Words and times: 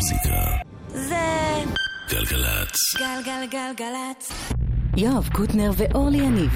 המוזיקה. 0.00 0.56
זה 0.88 1.16
גלגלצ. 2.10 2.76
גלגלגלגלצ. 2.98 4.32
יואב 4.96 5.28
קוטנר 5.32 5.70
ואורלי 5.76 6.18
יניב 6.18 6.50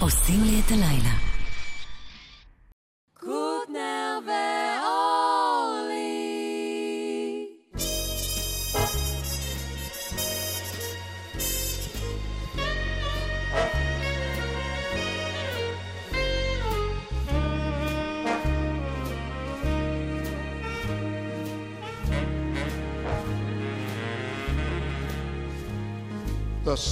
עושים 0.00 0.44
לי 0.44 0.60
את 0.66 0.70
הלילה. 0.70 1.33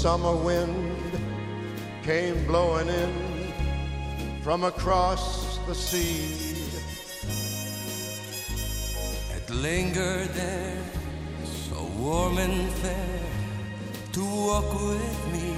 Summer 0.02 0.34
wind 0.34 0.96
came 2.02 2.44
blowing 2.44 2.88
in 2.88 3.12
from 4.42 4.64
across 4.64 5.58
the 5.68 5.74
sea. 5.76 6.56
It 9.36 9.48
lingered 9.48 10.30
there, 10.30 10.82
so 11.44 11.88
warm 11.96 12.38
and 12.38 12.68
fair, 12.82 13.20
to 14.14 14.24
walk 14.24 14.72
with 14.90 15.20
me. 15.32 15.54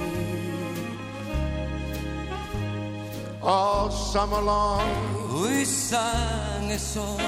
All 3.41 3.89
summer 3.89 4.41
long, 4.41 4.87
We 5.41 5.65
sang 5.65 6.71
a 6.71 6.77
song 6.77 7.19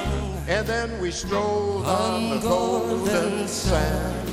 and 0.48 0.68
then 0.68 1.02
we 1.02 1.10
strolled 1.10 1.88
on 1.88 2.14
on 2.14 2.30
the 2.30 2.40
golden 2.48 3.48
sand. 3.48 4.27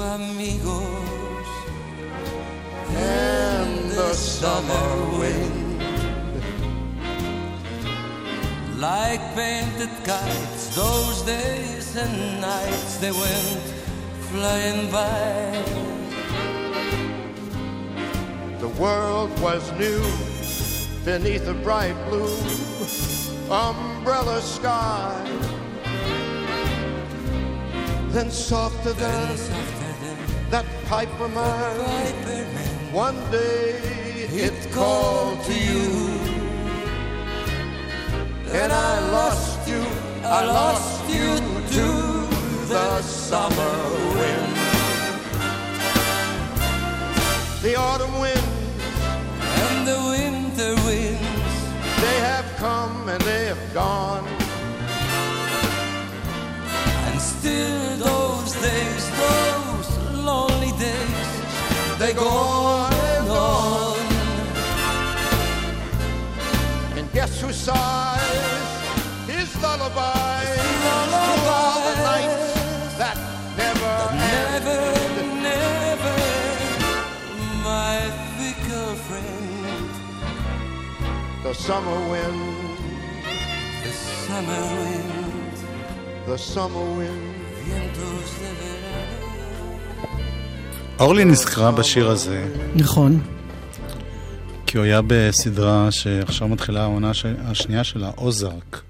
Amigos 0.00 1.48
And 2.88 3.90
the 3.90 4.12
summer 4.14 5.18
wind 5.18 5.60
like 8.80 9.20
painted 9.34 9.90
kites. 10.04 10.74
Those 10.74 11.22
days 11.22 11.96
and 11.96 12.40
nights 12.40 12.96
they 12.96 13.12
went 13.12 13.62
flying 14.30 14.90
by. 14.90 15.62
The 18.58 18.68
world 18.80 19.30
was 19.40 19.70
new 19.72 20.02
beneath 21.04 21.46
a 21.46 21.54
bright 21.54 21.96
blue 22.08 22.38
umbrella 23.50 24.40
sky. 24.40 25.14
Then 28.12 28.30
softer 28.30 28.92
than 28.94 29.10
And 29.10 29.38
softer 29.38 29.40
than 29.40 29.50
that 29.50 29.59
piper 30.90 31.28
man, 31.28 31.76
Piper 31.78 32.44
Man, 32.52 32.92
one 32.92 33.30
day 33.30 33.78
it 34.44 34.72
called 34.72 35.40
to 35.44 35.54
you. 35.54 35.86
and 38.60 38.72
I 38.72 38.98
lost 39.12 39.68
you, 39.68 39.82
I 40.24 40.44
lost 40.44 41.08
you 41.08 41.28
to 41.76 41.86
the 42.72 43.02
summer 43.02 43.99
They 62.20 62.26
go 62.26 62.32
on 62.32 62.92
and 66.98 67.10
guess 67.14 67.40
who 67.40 67.50
sighs 67.50 68.20
his 69.26 69.48
lullabies 69.62 70.60
to 71.12 71.48
all 71.48 71.80
the 71.80 71.96
nights 72.10 72.98
that 73.00 73.16
never 73.56 73.94
end. 74.12 74.64
Never, 74.68 74.80
never, 75.48 76.16
my 77.64 77.96
fickle 78.36 78.94
friend, 79.06 79.88
The 81.42 81.54
summer 81.54 82.00
wind, 82.10 82.76
the 83.82 83.92
summer 84.26 84.62
wind, 84.76 85.54
the 86.26 86.36
summer 86.36 86.86
wind. 86.98 87.34
vientos 87.64 88.28
de 88.40 88.50
verano. 88.60 88.89
אורלי 91.00 91.24
נזכרה 91.24 91.72
בשיר 91.72 92.10
הזה, 92.10 92.48
נכון. 92.74 93.20
כי 94.66 94.78
הוא 94.78 94.84
היה 94.84 95.00
בסדרה 95.06 95.90
שעכשיו 95.90 96.48
מתחילה 96.48 96.82
העונה 96.82 97.10
השנייה 97.38 97.84
שלה, 97.84 98.10
אוזארק. 98.18 98.82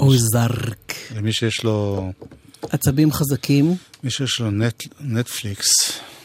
אוזרק. 0.00 0.94
למי 1.16 1.32
שיש 1.32 1.64
לו, 1.64 2.10
עצבים 2.70 3.12
חזקים, 3.12 3.74
מי 4.04 4.10
שיש 4.10 4.40
לו 4.40 4.50
נט, 4.50 4.82
נטפליקס 5.00 5.68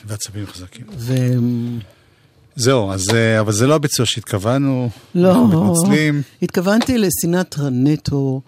ועצבים 0.06 0.46
חזקים. 0.48 0.86
ו... 0.98 1.16
זהו, 2.56 2.92
אז, 2.92 3.10
אה, 3.14 3.40
אבל 3.40 3.52
זה 3.52 3.68
לא 3.68 3.76
הביצוע 3.76 4.06
שהתכוונו, 4.06 4.90
לא, 5.16 5.32
אנחנו 5.32 5.74
מתנצלים. 5.74 6.22
התכוונתי 6.42 6.98
לסינטרה 6.98 7.70
נטו, 7.70 8.42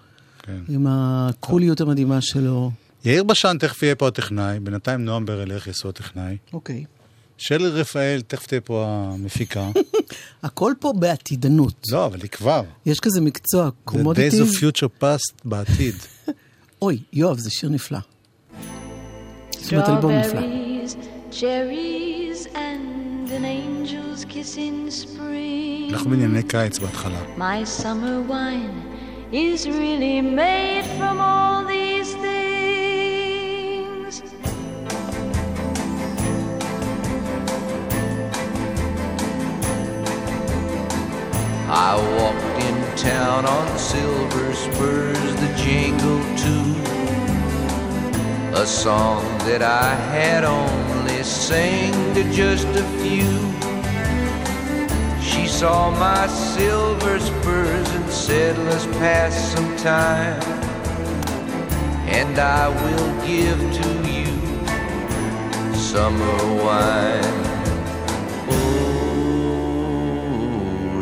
כן. 0.44 0.58
עם 0.70 0.86
הקוליות 0.90 1.82
המדהימה 1.82 2.22
שלו. 2.22 2.72
יאיר 3.06 3.24
בשן 3.24 3.58
תכף 3.60 3.84
יהיה 3.84 3.96
פה 3.96 4.08
הטכנאי, 4.08 4.60
בינתיים 4.60 5.06
נועם 5.06 5.26
ברלך 5.26 5.68
יעשו 5.68 5.90
הטכנאי. 5.90 6.38
אוקיי. 6.54 6.84
שלי 7.38 7.68
רפאל 7.68 8.22
תכף 8.28 8.48
תהיה 8.48 8.62
פה 8.62 8.86
המפיקה. 8.88 9.70
הכל 10.44 10.74
פה 10.80 10.94
בעתידנות. 11.00 11.74
לא, 11.92 12.06
אבל 12.06 12.20
היא 12.22 12.30
כבר. 12.30 12.62
יש 12.86 13.00
כזה 13.00 13.22
מקצוע, 13.22 13.68
The 13.68 13.70
Days 13.70 13.74
קומודיטיב. 13.86 14.48
of 14.48 14.56
Future 14.60 15.04
Past 15.04 15.36
בעתיד. 15.46 15.96
אוי, 16.82 17.00
יואב, 17.14 17.38
זה 17.38 17.50
שיר 17.50 17.70
נפלא. 17.70 18.00
זאת 19.52 19.74
אומרת, 19.74 19.90
אלבום 19.90 20.12
נפלא. 20.12 20.40
Strawberries, 20.42 20.96
cherries, 21.32 22.46
and 22.56 23.30
an 23.32 23.46
angel's 23.46 24.26
kiss 24.26 24.58
in 24.58 24.92
spring. 25.06 25.94
אנחנו 25.94 26.10
בענייני 26.10 26.44
קיץ 26.44 26.80
בהתחלה. 26.80 27.20
My 27.38 27.82
summer 27.82 28.30
wine 28.32 29.34
is 29.34 29.68
really 29.68 30.22
made 30.22 30.86
from 31.00 31.18
all 31.20 31.68
these 31.68 31.89
town 43.42 43.68
on 43.68 43.78
silver 43.78 44.54
spurs 44.54 45.36
that 45.36 45.58
jingle 45.58 46.22
too. 46.36 46.76
A 48.56 48.66
song 48.66 49.24
that 49.40 49.62
I 49.62 49.96
had 49.96 50.44
only 50.44 51.24
sang 51.24 51.94
to 52.16 52.24
just 52.32 52.68
a 52.68 52.84
few. 53.02 53.54
She 55.22 55.48
saw 55.48 55.92
my 55.92 56.28
silver 56.28 57.20
spurs 57.20 57.90
and 57.92 58.10
said, 58.10 58.58
Let's 58.58 58.86
pass 58.98 59.54
some 59.54 59.78
time. 59.78 60.42
And 62.08 62.40
I 62.40 62.68
will 62.68 63.14
give 63.26 63.60
to 63.82 63.90
you 64.12 64.28
summer 65.76 66.56
wine. 66.64 67.46
Oh, 69.32 69.74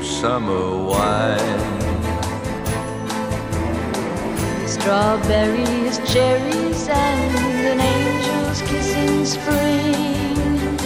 summer 0.04 0.84
wine. 0.84 1.77
Strawberries, 4.88 6.00
cherries, 6.10 6.88
and 6.88 7.36
an 7.66 7.82
angel's 7.82 8.62
kiss 8.62 8.96
in 8.96 9.26
spring. 9.26 10.78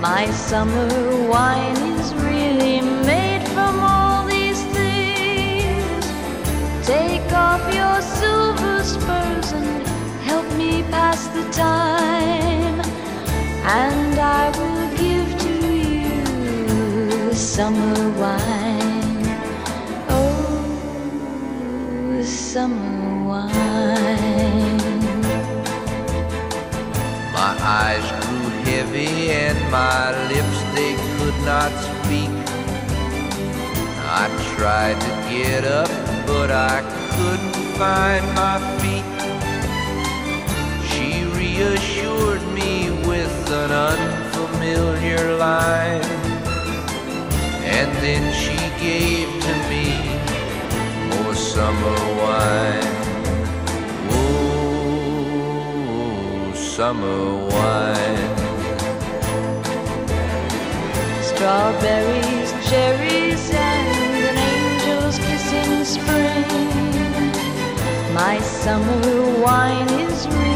My 0.00 0.30
summer 0.30 0.88
wine 1.28 1.76
is 2.00 2.14
really 2.14 2.80
made 2.80 3.46
from 3.48 3.80
all 3.80 4.24
these 4.24 4.64
things. 4.72 6.06
Take 6.86 7.30
off 7.34 7.60
your 7.74 8.00
silver 8.00 8.82
spurs 8.82 9.52
and 9.52 9.86
help 10.24 10.50
me 10.56 10.82
pass 10.84 11.26
the 11.26 11.44
time. 11.52 12.80
And 13.60 14.18
I 14.18 14.48
will 14.56 14.88
give 14.96 15.38
to 15.44 15.52
you 15.76 17.34
summer 17.34 18.10
wine. 18.18 19.26
Oh, 20.08 22.22
summer 22.24 22.97
my 27.32 27.52
eyes 27.60 28.06
grew 28.24 28.48
heavy 28.68 29.30
and 29.30 29.58
my 29.70 30.10
lips, 30.28 30.58
they 30.74 30.94
could 31.16 31.38
not 31.44 31.70
speak. 31.86 32.32
I 34.20 34.24
tried 34.56 34.98
to 35.00 35.12
get 35.30 35.64
up, 35.64 35.90
but 36.26 36.50
I 36.50 36.82
couldn't 37.14 37.58
find 37.78 38.24
my 38.34 38.56
feet. 38.80 39.08
She 40.90 41.08
reassured 41.42 42.42
me 42.58 42.90
with 43.06 43.50
an 43.50 43.70
unfamiliar 43.70 45.36
line, 45.36 46.04
and 47.78 47.90
then 48.04 48.22
she 48.34 48.57
summer 56.88 57.34
wine. 57.54 58.36
Strawberries, 61.20 62.50
cherries, 62.66 63.50
and 63.52 64.24
an 64.30 64.38
angel's 64.56 65.18
kiss 65.18 65.52
in 65.52 65.84
spring. 65.84 66.48
My 68.14 68.38
summer 68.40 69.38
wine 69.44 69.90
is 70.00 70.26
really 70.28 70.47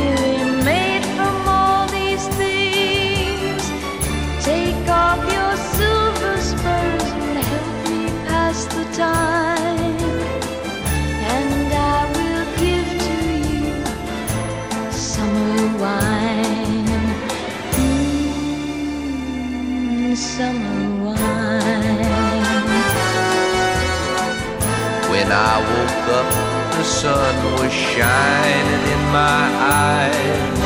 I 25.33 25.57
woke 25.65 26.09
up, 26.21 26.29
the 26.77 26.85
sun 26.85 27.35
was 27.57 27.73
shining 27.73 28.83
in 28.95 29.03
my 29.17 29.45
eyes. 29.89 30.61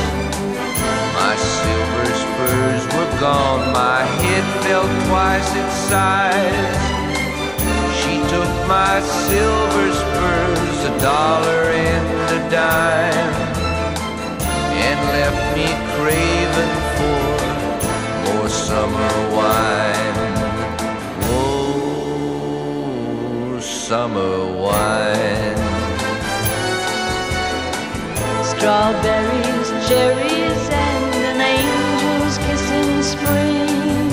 My 1.15 1.35
silver 1.39 2.09
spurs 2.25 2.83
were 2.95 3.13
gone, 3.21 3.63
my 3.73 4.03
head 4.03 4.45
fell 4.65 4.89
twice 5.07 5.51
its 5.55 5.77
size. 5.87 6.83
She 8.01 8.19
took 8.33 8.53
my 8.67 8.99
silver 9.29 9.89
spurs, 10.03 10.79
a 10.91 10.99
dollar 10.99 11.63
and 11.71 12.07
a 12.35 12.51
dime, 12.51 13.35
and 14.83 14.99
left 15.15 15.43
me 15.55 15.69
craving 15.95 16.77
for 16.97 17.23
more 18.35 18.49
summer 18.49 19.15
wine. 19.37 19.46
Summer 23.87 24.39
wine. 24.65 25.57
Strawberries, 28.53 29.69
cherries, 29.87 30.65
and 30.87 31.15
an 31.31 31.41
angel's 31.41 32.37
kiss 32.39 32.67
in 32.81 32.91
spring. 33.13 34.11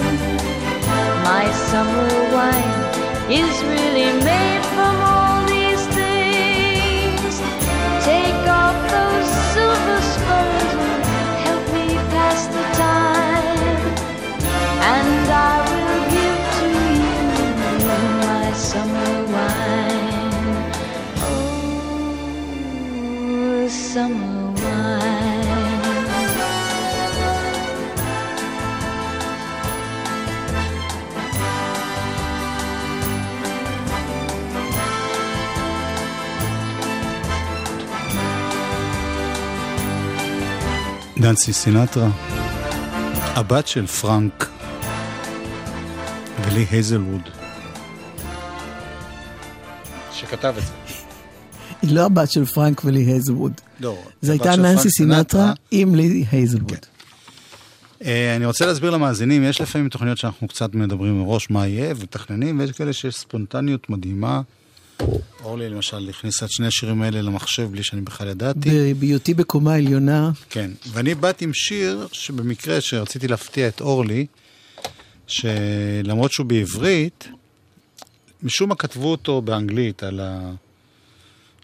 My 1.24 1.46
summer 1.72 2.12
wine 2.36 2.82
is 3.32 3.56
really 3.64 4.12
made 4.24 4.53
ננסי 41.24 41.54
סינטרה, 41.54 42.10
הבת 43.16 43.68
של 43.68 43.88
פרנק 43.88 44.50
ולי 46.42 46.66
הייזלווד, 46.72 47.22
שכתב 50.14 50.54
את 50.58 50.64
זה. 50.64 50.74
היא 51.82 51.96
לא 51.96 52.06
הבת 52.06 52.32
של 52.32 52.46
פרנק 52.46 52.82
ולי 52.86 53.00
הייזלווד. 53.00 53.52
לא, 53.80 53.98
זו 54.22 54.32
הייתה 54.32 54.56
ננסי 54.56 54.90
סינטרה 54.90 55.54
עם 55.72 55.96
לי 55.96 56.26
הייזלווד. 56.32 56.72
כן. 56.72 56.88
אה, 58.06 58.36
אני 58.36 58.46
רוצה 58.46 58.66
להסביר 58.66 58.90
למאזינים, 58.90 59.44
יש 59.44 59.62
לפעמים 59.62 59.90
תוכניות 59.90 60.18
שאנחנו 60.18 60.48
קצת 60.48 60.76
מדברים 60.76 61.20
מראש 61.20 61.50
מה 61.50 61.68
יהיה 61.68 61.94
ומתכננים, 61.98 62.60
ויש 62.60 62.72
כאלה 62.72 62.94
שיש 62.94 63.16
ספונטניות 63.16 63.90
מדהימה. 63.90 64.42
אורלי 65.44 65.70
למשל 65.70 66.10
הכניסה 66.10 66.46
את 66.46 66.52
שני 66.52 66.68
השירים 66.68 67.02
האלה 67.02 67.22
למחשב 67.22 67.64
בלי 67.72 67.84
שאני 67.84 68.02
בכלל 68.02 68.28
ידעתי. 68.28 68.94
בהיותי 68.94 69.34
בקומה 69.34 69.76
עליונה, 69.76 70.32
כן, 70.50 70.72
ואני 70.92 71.16
באתי 71.16 71.46
עם 71.46 71.54
שיר 71.54 72.08
שבמקרה 72.12 72.82
שרציתי 72.82 73.28
להפתיע 73.28 73.68
את 73.68 73.82
אורלי, 73.82 74.26
שלמרות 75.28 76.32
שהוא 76.32 76.46
בעברית, 76.46 77.28
משום 78.44 78.70
מה 78.70 78.76
כתבו 78.76 79.12
אותו 79.12 79.42
באנגלית 79.42 80.04
על, 80.04 80.20
ה... 80.20 80.52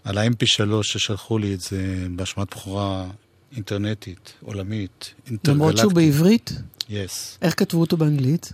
על 0.04 0.18
ה-MP3 0.18 0.82
ששלחו 0.82 1.38
לי 1.38 1.54
את 1.54 1.60
זה 1.60 2.06
בהשמעת 2.10 2.50
בכורה 2.50 3.06
אינטרנטית, 3.56 4.32
עולמית, 4.44 5.14
למרות 5.48 5.76
שהוא 5.76 5.90
אינטרגלקטית. 5.90 6.14
בעברית, 6.14 6.52
יס. 6.88 7.38
איך 7.42 7.54
כתבו 7.58 7.80
אותו 7.80 7.96
באנגלית? 7.96 8.52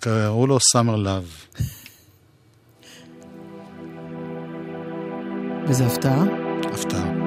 קראו 0.00 0.46
לו 0.46 0.58
Summer 0.58 1.06
Love. 1.06 1.60
וזו 5.66 5.84
הפתעה. 5.84 6.24
הפתעה. 6.72 7.22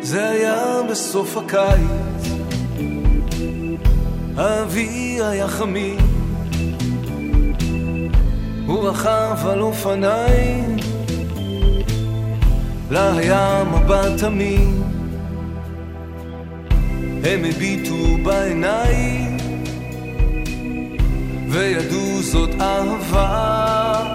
זה 0.00 0.30
היה 0.30 0.80
בסוף 0.90 1.36
הקיץ, 1.36 2.32
האוויר 4.36 5.26
היה 5.26 5.48
חמים, 5.48 5.98
הוא 8.66 8.88
רכב 8.88 9.36
על 9.44 9.60
אופניים, 9.60 10.76
לה 12.90 13.16
היה 13.16 13.64
מבט 13.72 14.20
תמים, 14.20 14.82
הם 17.24 17.44
הביטו 17.44 18.16
בעיניים, 18.24 19.31
וידעו 21.52 22.22
זאת 22.22 22.50
אהבה, 22.60 24.14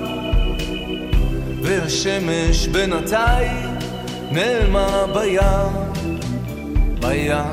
והשמש 1.62 2.68
בינתיים 2.68 3.78
נעלמה 4.32 5.06
בים, 5.14 5.72
בים, 7.00 7.46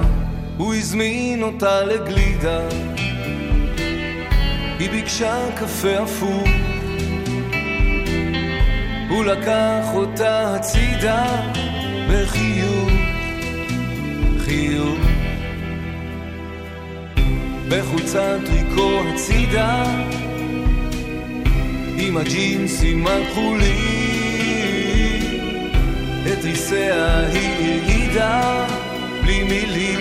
הוא 0.56 0.74
הזמין 0.74 1.42
אותה 1.42 1.84
לגלידה, 1.84 2.60
היא 4.78 4.90
ביקשה 4.90 5.34
קפה 5.56 5.98
הפוך, 5.98 6.48
הוא 9.08 9.24
לקח 9.24 9.84
אותה 9.94 10.54
הצידה 10.54 11.24
בחיוך, 12.08 12.90
חיוך, 14.44 15.13
בחולצת 17.68 18.38
טריקו 18.47 19.00
הצידה, 19.09 19.85
עם 21.99 22.16
הג'ינסים 22.16 23.06
הכחולים. 23.06 24.04
את 26.33 26.44
ריסיה 26.44 27.18
היא 27.26 27.80
הרעידה 27.83 28.66
בלי 29.23 29.42
מילים, 29.42 30.00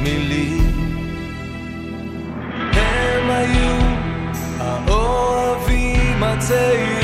מילים. 0.00 0.72
הם 2.72 3.30
היו 3.30 3.76
האוהבים 4.58 6.22
הצעירים, 6.22 7.00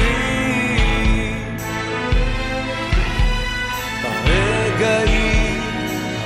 ברגעים 4.02 5.60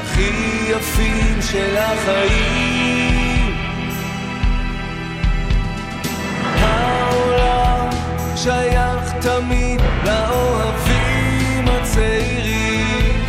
הכי 0.02 0.30
יפים 0.70 1.42
של 1.42 1.76
החיים. 1.76 2.65
שייך 8.46 9.12
תמיד 9.20 9.80
לאוהבים 10.04 11.64
הצעירים 11.68 13.20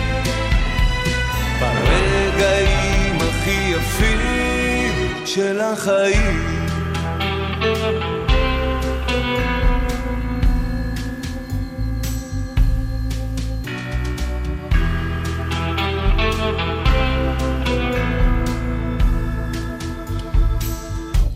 ברגעים 1.59 3.15
הכי 3.15 3.73
יפים 3.75 5.25
של 5.25 5.59
החיים 5.61 6.57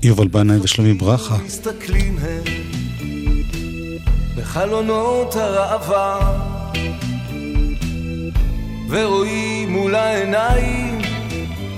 יובל 0.04 0.28
בנאי 0.28 0.58
ושלומי 0.58 0.94
ברכה. 0.94 1.38
מסתכלים 1.46 2.18
הם 2.22 2.62
בחלונות 4.36 5.36
הראווה 5.36 6.38
ורואים 8.90 9.72
מול 9.72 9.96
העיניים 9.96 11.02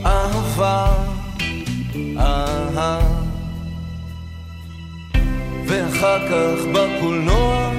אהבה, 0.05 0.93
אהה. 2.17 2.99
ואחר 5.67 6.27
כך 6.27 6.65
בקולנוע 6.73 7.71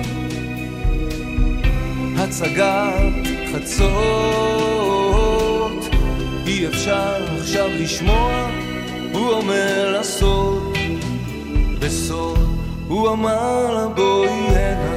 הצגת 2.19 3.27
חצות. 3.53 3.95
אי 6.47 6.67
אפשר 6.67 7.25
עכשיו 7.39 7.69
לשמוע 7.69 8.51
הוא 9.13 9.31
אומר 9.31 9.99
לסוד 10.01 10.77
בסוד 11.79 12.54
הוא 12.89 13.11
אמר 13.13 13.75
לה 13.75 13.89
בואי 13.89 14.31
הנה 14.31 14.95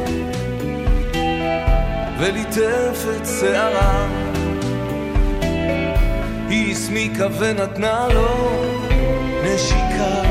וליטף 2.20 3.06
את 3.16 3.28
שערה. 3.40 4.08
היא 6.50 6.72
הסמיקה 6.72 7.28
ונתנה 7.40 8.08
לו 8.14 8.62
נשיקה. 9.44 10.22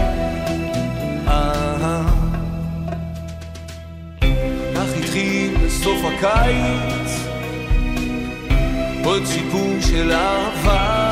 אהה. 1.29 2.03
כך 4.75 4.89
התחיל 4.99 5.57
בסוף 5.67 5.99
הקיץ 6.05 7.27
עוד 9.05 9.25
סיפור 9.25 9.71
של 9.81 10.13
אהבה. 10.13 11.07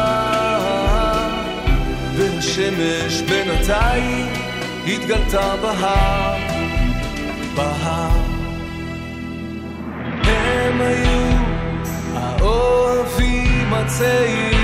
והשמש 2.16 3.22
בינתיים 3.28 4.43
התגלתה 4.86 5.56
בהר, 5.56 6.36
בהר. 7.54 8.20
הם 10.24 10.80
היו 10.80 11.36
האוהבים 12.14 13.74
הצעירים 13.74 14.54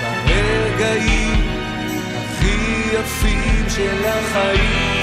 ברגעים 0.00 1.42
הכי 2.16 2.56
יפים 2.94 3.64
של 3.68 4.04
החיים. 4.06 5.00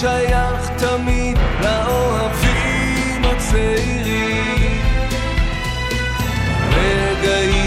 שייך 0.00 0.70
תמיד 0.78 1.38
לאוהבים 1.62 3.24
הצעירים 3.24 4.59
הרגעים 7.22 7.59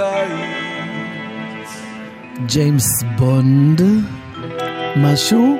הקיץ 0.00 1.68
ג'יימס 2.46 2.86
בונד, 3.18 3.80
משהו, 4.96 5.56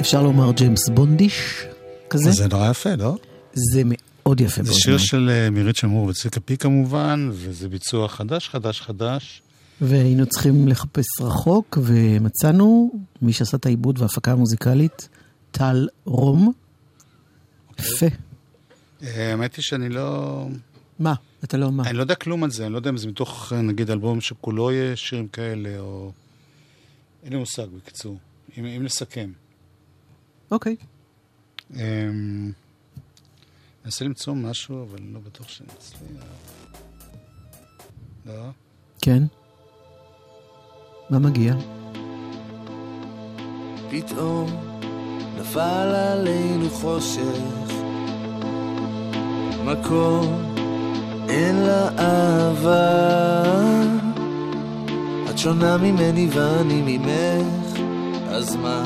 אפשר 0.00 0.22
לומר 0.22 0.52
ג'יימס 0.52 0.88
בונדיש 0.88 1.64
כזה? 2.10 2.30
זה 2.30 2.48
נורא 2.48 2.70
יפה, 2.70 2.94
לא? 2.94 3.16
זה 3.52 3.82
מאוד 3.84 4.40
יפה. 4.40 4.62
זה. 4.62 4.74
שיר 4.74 4.98
של 4.98 5.30
אה, 5.32 5.50
מירית 5.50 5.76
שמור 5.76 6.06
וצביקה 6.06 6.40
פי 6.40 6.56
כמובן, 6.56 7.30
וזה 7.32 7.68
ביצוע 7.68 8.08
חדש, 8.08 8.48
חדש, 8.48 8.80
חדש. 8.80 9.42
והיינו 9.80 10.26
צריכים 10.26 10.68
לחפש 10.68 11.06
רחוק, 11.20 11.78
ומצאנו 11.82 12.92
מי 13.22 13.32
שעשה 13.32 13.56
את 13.56 13.66
העיבוד 13.66 13.98
וההפקה 13.98 14.32
המוזיקלית, 14.32 15.08
טל 15.50 15.88
רום. 16.04 16.52
יפה. 17.78 18.06
אה, 19.02 19.30
האמת 19.30 19.56
היא 19.56 19.62
שאני 19.62 19.88
לא... 19.88 20.46
מה? 20.98 21.14
אתה 21.44 21.56
לא 21.56 21.72
מה? 21.72 21.82
אני 21.86 21.96
לא 21.96 22.02
יודע 22.02 22.14
כלום 22.14 22.44
על 22.44 22.50
זה, 22.50 22.64
אני 22.66 22.72
לא 22.72 22.78
יודע 22.78 22.90
אם 22.90 22.96
זה 22.96 23.08
מתוך, 23.08 23.52
נגיד, 23.52 23.90
אלבום 23.90 24.20
שכולו 24.20 24.72
יהיה 24.72 24.96
שירים 24.96 25.28
כאלה, 25.28 25.78
או... 25.78 26.12
אין 27.22 27.32
לי 27.32 27.38
מושג, 27.38 27.66
בקיצור. 27.66 28.18
אם, 28.58 28.66
אם 28.66 28.82
לסכם. 28.82 29.32
אוקיי. 30.50 30.76
אמ, 31.70 31.78
אני 31.80 32.52
אנסה 33.84 34.04
למצוא 34.04 34.34
משהו, 34.34 34.82
אבל 34.82 34.98
אני 34.98 35.14
לא 35.14 35.20
בטוח 35.20 35.48
שאני 35.48 35.68
אצליח. 35.78 36.24
לא? 38.26 38.50
כן. 39.02 39.22
מה 41.10 41.18
מגיע? 41.18 41.54
פתאום 43.90 44.50
נפל 45.38 45.94
עלינו 45.94 46.70
חושך 46.70 47.72
מקום 49.64 50.53
אין 51.28 51.56
לה 51.56 51.88
אהבה. 51.98 53.14
את 55.30 55.38
שונה 55.38 55.76
ממני 55.76 56.28
ואני 56.32 56.82
ממך 56.98 57.78
אז 58.28 58.56
מה? 58.56 58.82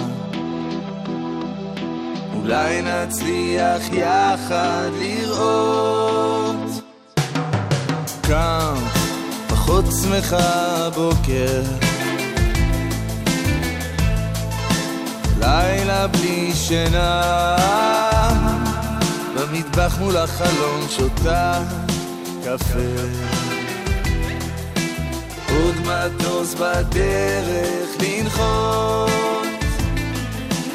אולי 2.34 2.82
נצליח 2.82 3.82
יחד 3.92 4.90
לראות 5.00 6.82
קם 8.22 8.74
פחות 9.48 9.84
שמחה 10.02 10.86
הבוקר 10.86 11.62
לילה 15.40 16.06
בלי 16.06 16.52
שינה 16.54 17.56
במטבח 19.34 19.96
מול 20.00 20.16
החלון 20.16 20.80
שותה 20.88 21.62
קפה. 22.48 22.78
עוד 25.50 25.74
מטוס 25.80 26.54
בדרך 26.54 27.88
לנחות. 28.00 29.10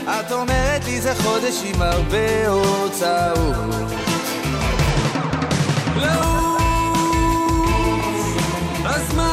את 0.06 0.32
אומרת 0.32 0.86
לי 0.86 1.02
זה 1.02 1.16
חודש 1.16 1.64
עם 1.66 1.82
הרבה 1.82 2.48
הוצאות. 2.48 3.92
לעוף, 5.96 6.62
אז 8.86 9.14
מה 9.16 9.33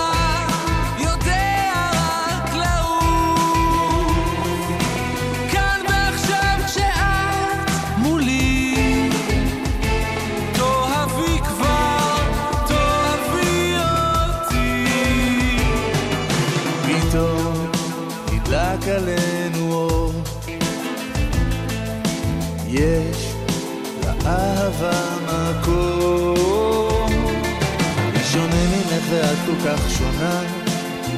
כל 29.50 29.56
כך 29.68 29.90
שונה 29.90 30.40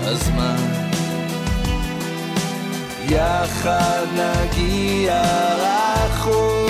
אז 0.07 0.31
מה? 0.37 0.57
יחד 3.09 4.07
נגיע 4.15 5.23
רחוק 5.57 6.62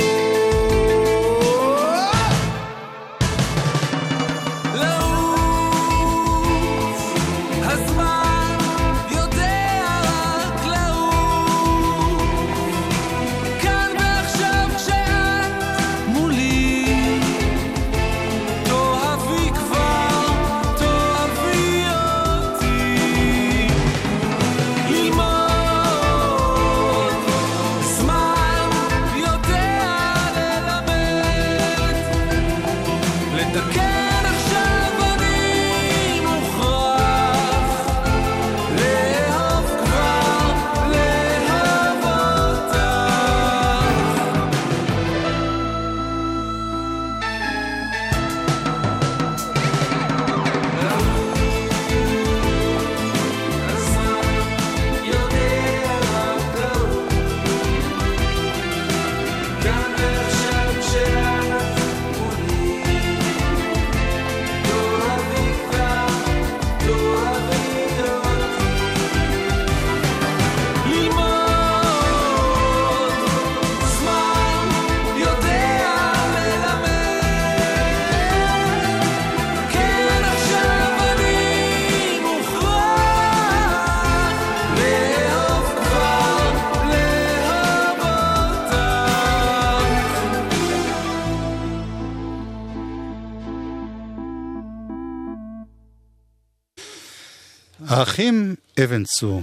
האחים 98.13 98.55
אבן 98.85 99.05
צור. 99.05 99.43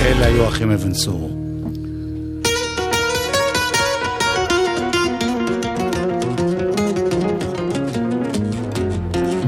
אלה 0.00 0.26
היו 0.26 0.44
האחים 0.44 0.70
אבן 0.70 0.92
צור. 0.92 1.30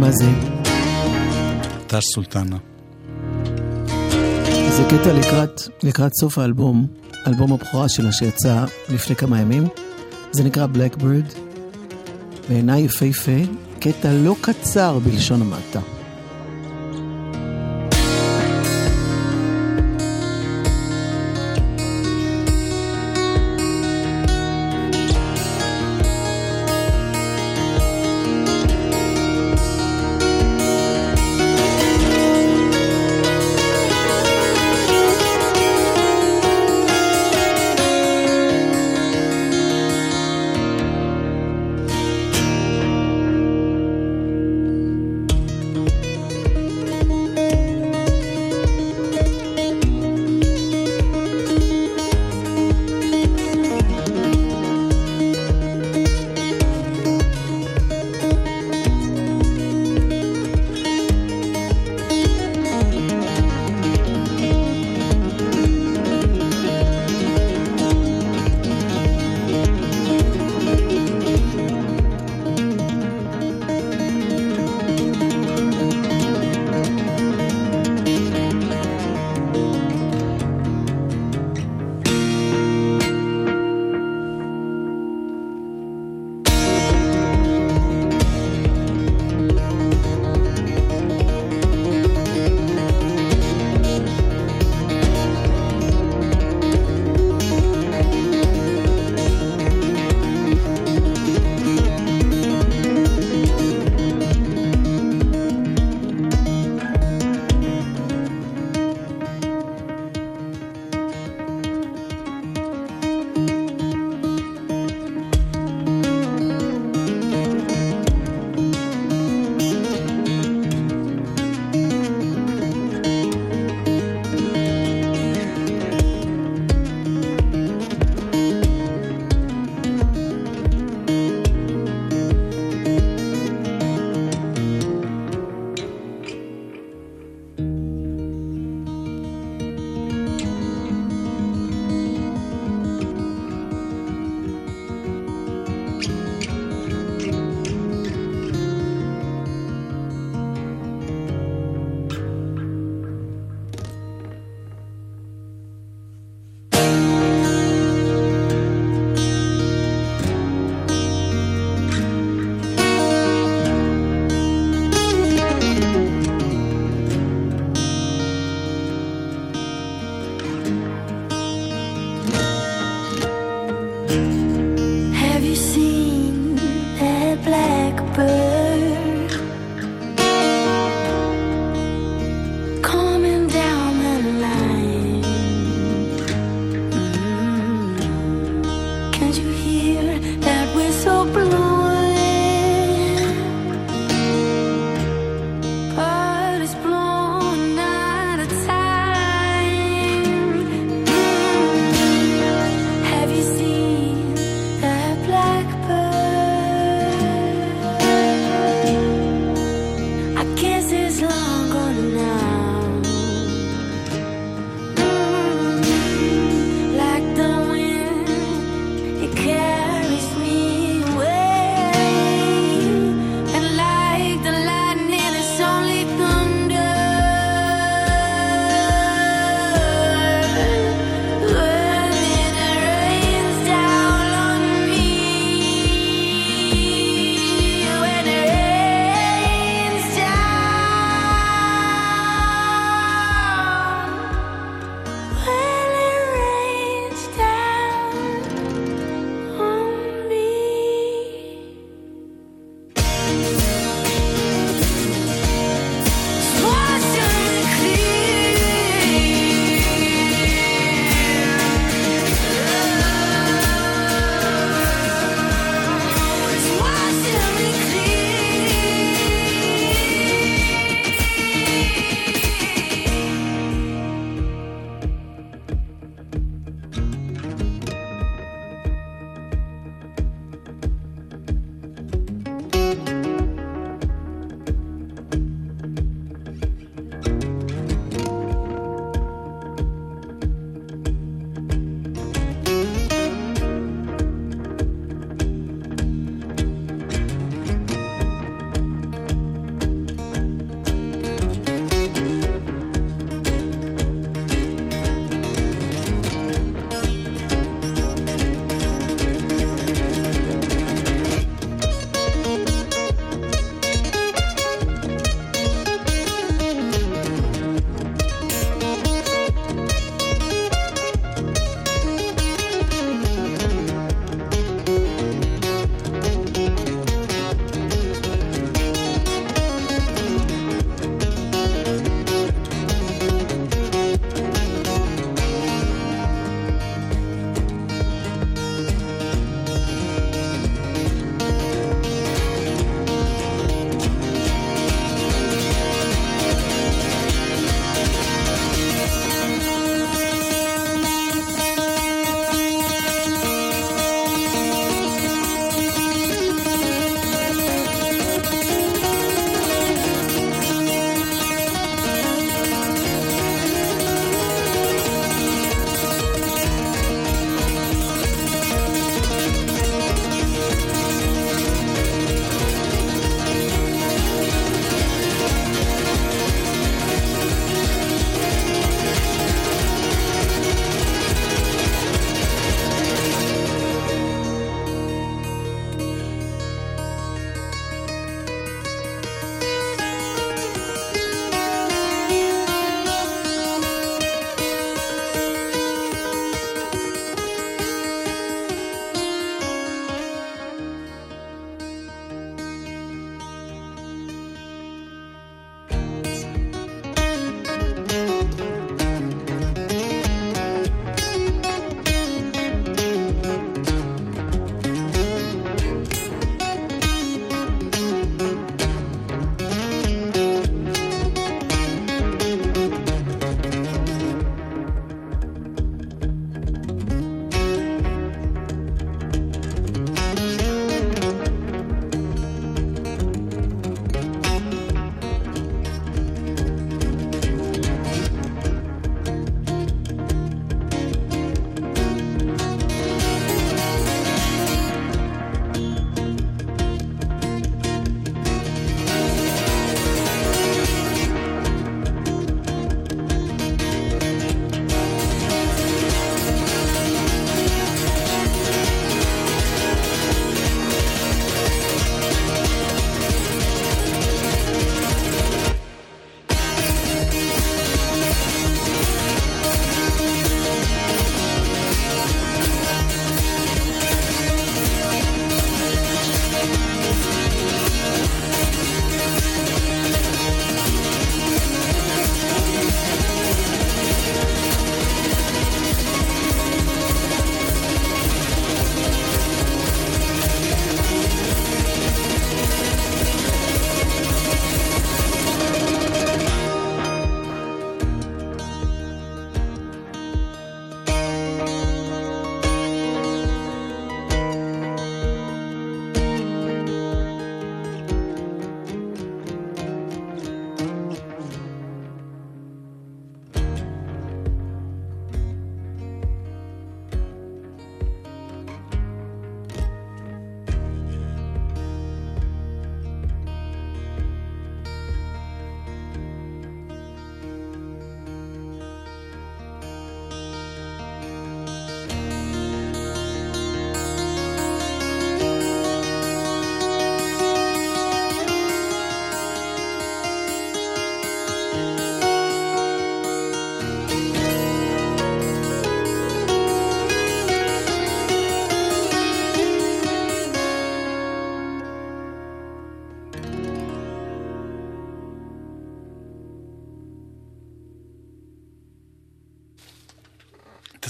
מה 0.01 0.11
זה? 0.11 0.25
טש 1.87 2.05
סולטנה. 2.15 2.57
זה 4.69 4.83
קטע 4.91 5.13
לקראת, 5.13 5.61
לקראת 5.83 6.13
סוף 6.21 6.39
האלבום, 6.39 6.87
אלבום 7.27 7.53
הבכורה 7.53 7.89
שלה 7.89 8.13
שיצא 8.13 8.65
לפני 8.89 9.17
כמה 9.17 9.41
ימים. 9.41 9.69
זה 10.33 10.45
נקרא 10.45 10.67
Blackbird. 10.75 11.39
בעיניי 12.49 12.83
יפהפה, 12.83 13.41
קטע 13.81 14.13
לא 14.13 14.37
קצר 14.41 14.99
בלשון 14.99 15.43
המעטה. 15.43 15.96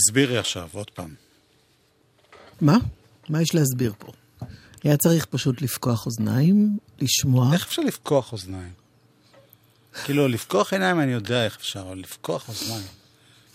תסבירי 0.07 0.39
עכשיו, 0.39 0.69
עוד 0.73 0.91
פעם. 0.91 1.15
מה? 2.61 2.77
מה 3.29 3.43
יש 3.43 3.55
להסביר 3.55 3.93
פה? 3.99 4.13
היה 4.85 4.97
צריך 4.97 5.25
פשוט 5.25 5.63
לפקוח 5.63 6.07
אוזניים, 6.07 6.79
לשמוע. 7.01 7.53
איך 7.53 7.67
אפשר 7.67 7.83
לפקוח 7.83 8.33
אוזניים? 8.33 8.73
כאילו, 10.05 10.29
לפקוח 10.29 10.73
עיניים 10.73 11.01
אני 11.01 11.13
יודע 11.13 11.45
איך 11.45 11.57
אפשר, 11.57 11.81
אבל 11.81 11.99
לפקוח 11.99 12.49
אוזניים. 12.49 12.87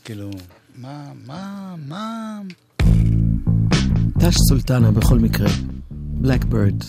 כאילו, 0.03 0.31
מה, 0.75 1.11
מה, 1.25 1.75
מה... 1.87 2.39
טש 4.19 4.35
סולטנה 4.49 4.91
בכל 4.91 5.19
מקרה, 5.19 5.49
בלקבירד, 5.91 6.83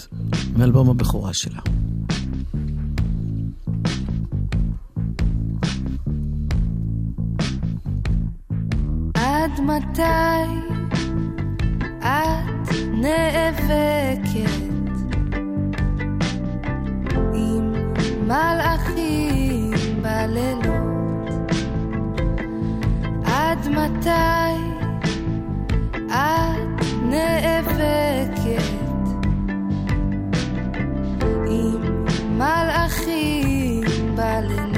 מאלבום 0.57 0.91
הבכורה 0.91 1.31
שלה. 1.35 1.61
מתי 9.67 9.93
את 11.99 12.69
נאבקת 12.93 14.43
עם 17.35 17.73
מלאכים 18.27 20.03
בלילות? 20.03 21.31
עד 23.25 23.69
מתי 23.69 24.59
את 26.09 26.83
נאבקת 27.03 28.63
עם 31.49 32.05
מלאכים 32.39 33.83
בלילות? 34.17 34.72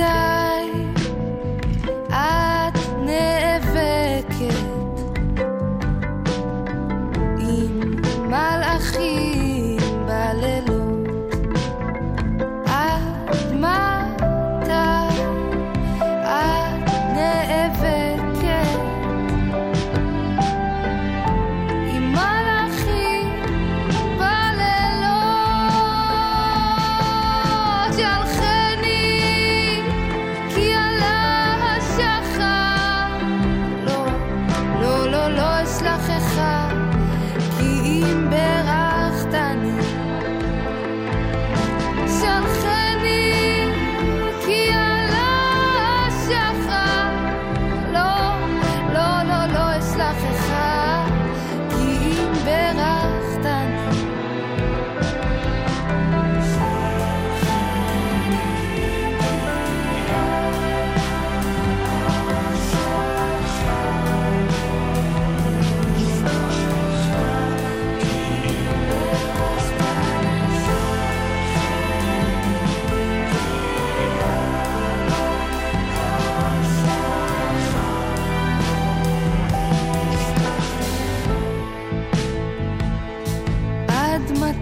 עד 0.00 0.27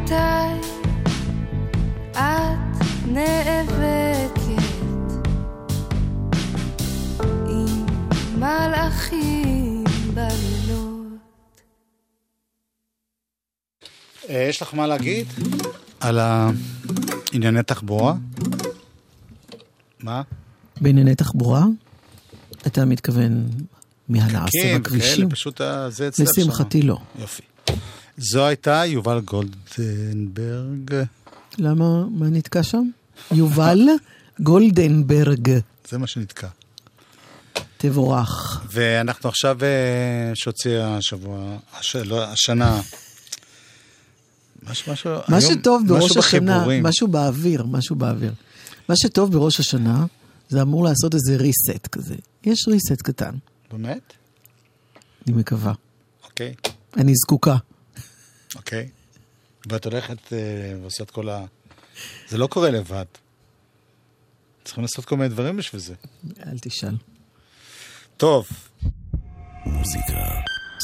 מתי 0.07 0.15
את 2.13 2.19
נאבקת 3.07 4.47
עם 7.49 7.87
מלאכים 8.39 9.85
בלילות? 10.15 11.07
אה, 14.29 14.47
יש 14.49 14.63
לך 14.63 14.75
מה 14.75 14.87
להגיד 14.87 15.27
על 16.01 16.19
ענייני 17.33 17.63
תחבורה? 17.63 18.15
מה? 20.01 20.23
בענייני 20.81 21.15
תחבורה, 21.15 21.65
אתה 22.67 22.85
מתכוון 22.85 23.49
מהנעשה 24.09 24.51
כן, 24.63 24.83
בכבישים? 24.83 25.17
כאלה, 25.17 25.31
פשוט 25.31 25.61
ה- 25.61 25.91
זה 25.91 26.09
אצלך 26.09 26.29
שם. 26.35 26.41
לשמחתי 26.41 26.83
לא. 26.83 26.99
יופי. 27.19 27.43
זו 28.19 28.47
הייתה 28.47 28.83
יובל 28.87 29.21
גולדנברג. 29.21 30.95
למה, 31.59 32.07
מה 32.11 32.27
נתקע 32.29 32.63
שם? 32.63 32.89
יובל 33.33 33.81
גולדנברג, 34.41 35.51
זה 35.89 35.99
מה 35.99 36.07
שנתקע. 36.07 36.49
תבורך. 37.77 38.65
ואנחנו 38.71 39.29
עכשיו, 39.29 39.59
אה, 39.63 39.69
שהוציא 40.35 40.79
השבוע, 40.81 41.57
הש, 41.79 41.97
לא, 41.97 42.25
השנה, 42.25 42.81
משהו, 44.71 44.93
משהו, 44.93 45.11
מה 45.29 45.37
היום- 45.37 45.53
שטוב 45.55 45.83
בראש 45.89 46.05
משהו 46.05 46.21
השנה, 46.21 46.55
בחיבורים. 46.57 46.83
משהו 46.83 47.09
באוויר, 47.09 47.65
משהו 47.67 47.97
באוויר. 47.97 48.33
מה 48.89 48.95
שטוב 48.97 49.33
בראש 49.33 49.61
השנה, 49.61 50.07
זה 50.49 50.63
אמור 50.63 50.85
לעשות 50.85 51.15
איזה 51.15 51.37
reset 51.37 51.89
כזה. 51.89 52.15
יש 52.45 52.69
reset 52.69 53.03
קטן, 53.03 53.35
באמת? 53.73 54.13
אני 55.27 55.37
מקווה. 55.37 55.73
אוקיי, 56.25 56.55
אני 56.97 57.13
זקוקה. 57.15 57.57
אוקיי. 58.67 58.89
ואת 59.71 59.85
הולכת 59.85 60.33
אה, 60.33 60.39
ועושה 60.81 61.03
את 61.03 61.11
כל 61.11 61.29
ה... 61.29 61.45
זה 62.29 62.39
לא 62.39 62.47
קורה 62.47 62.71
לבד. 62.71 63.05
צריכים 64.65 64.85
לעשות 64.85 65.05
כל 65.05 65.17
מיני 65.17 65.29
דברים 65.29 65.57
בשביל 65.57 65.81
זה. 65.81 65.95
אל 66.47 66.59
תשאל. 66.63 66.97
טוב, 68.17 68.47
מוזיקה 69.67 70.25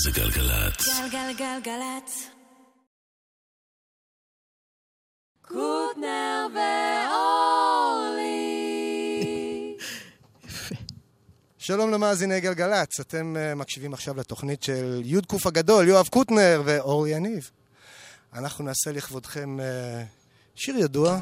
זה 0.05 0.11
גלגלצ. 0.11 0.89
גלגלגלגלצ. 1.13 2.29
קוטנר 5.43 6.47
ואורלי. 6.55 8.17
שלום 11.59 11.91
למאזיני 11.91 12.41
גלגלצ, 12.41 13.01
אתם 13.01 13.37
uh, 13.37 13.55
מקשיבים 13.55 13.95
עכשיו 13.95 14.17
לתוכנית 14.17 14.63
של 14.63 15.03
י' 15.05 15.21
ק' 15.21 15.47
הגדול, 15.47 15.89
יואב 15.89 16.09
קוטנר 16.09 16.63
ואורי 16.65 17.11
יניב. 17.11 17.51
אנחנו 18.35 18.65
נעשה 18.65 18.93
לכבודכם 18.93 19.59
uh, 19.61 19.63
שיר 20.55 20.77
ידוע. 20.77 21.21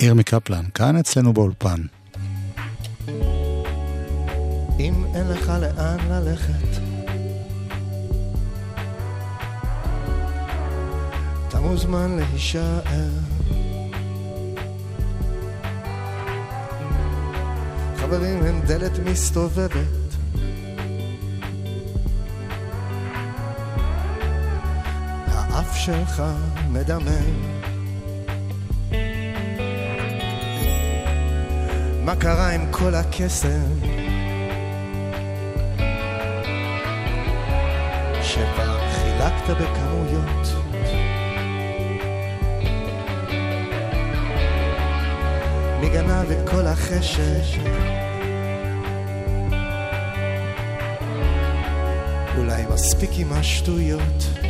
ירמי 0.00 0.24
קפלן, 0.24 0.64
כאן 0.74 0.96
אצלנו 0.96 1.32
באולפן. 1.32 1.80
אם 4.78 5.04
אין 5.14 5.28
לך 5.28 5.48
לאן 5.48 5.98
ללכת, 6.10 6.82
מוזמן 11.72 12.16
להישאר. 12.16 13.31
חברים, 18.12 18.42
הם 18.42 18.60
דלת 18.66 18.98
מסתובבת. 18.98 19.72
האף 25.28 25.76
שלך 25.76 26.22
מדמם. 26.68 27.52
מה 32.04 32.16
קרה 32.16 32.50
עם 32.50 32.66
כל 32.70 32.94
הקסם? 32.94 33.62
שפעם 38.22 38.80
חילקת 38.92 39.60
בכמויות. 39.60 40.48
מי 45.80 45.88
גנב 45.88 46.30
את 46.30 46.48
כל 46.48 46.66
החשש? 46.66 47.58
אולי 52.42 52.62
מספיק 52.74 53.10
עם 53.18 53.32
השטויות. 53.32 54.41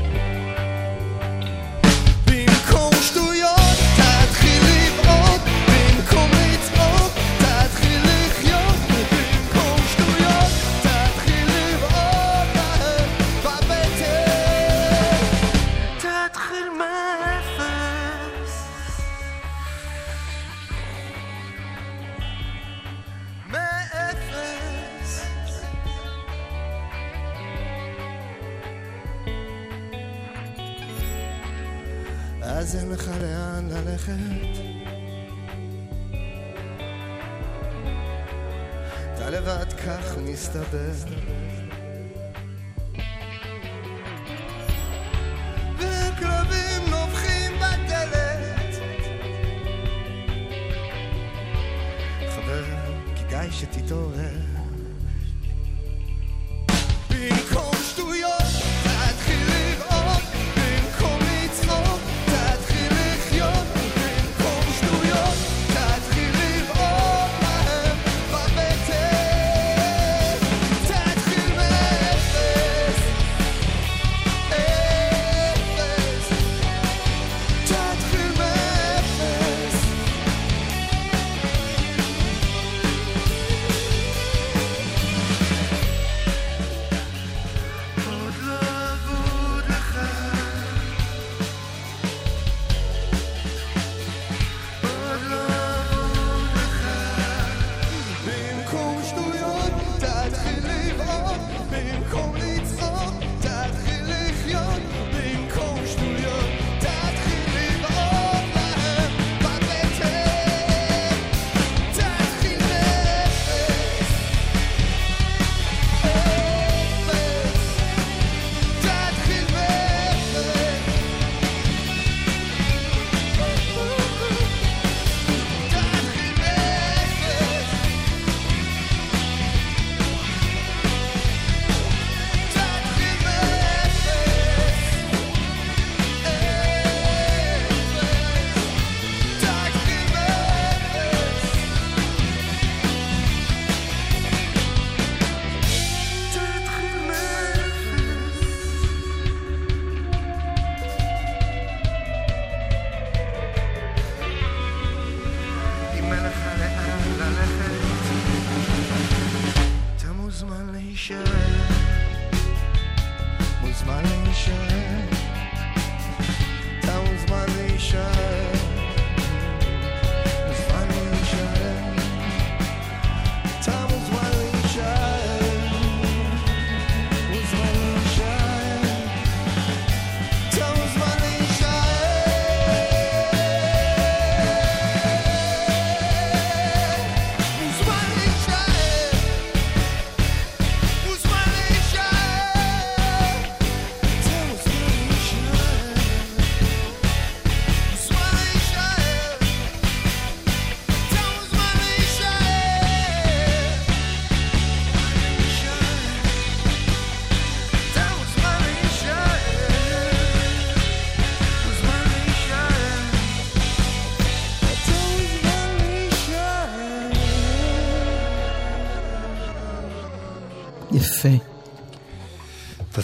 שתתעורר. 53.53 54.62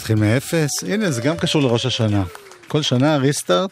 תתחיל 0.09 0.23
מאפס, 0.25 0.69
הנה 0.87 1.11
זה 1.11 1.21
גם 1.21 1.37
קשור 1.37 1.61
לראש 1.61 1.85
השנה. 1.85 2.23
כל 2.67 2.81
שנה 2.81 3.17
ריסטארט, 3.17 3.71